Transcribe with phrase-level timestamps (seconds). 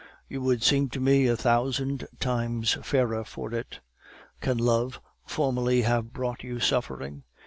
[0.27, 3.81] You would seem to me a thousand times fairer for it.
[4.39, 7.21] Can love formerly have brought you suffering?